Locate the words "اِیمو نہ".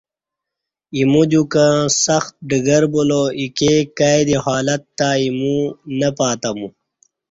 5.19-6.09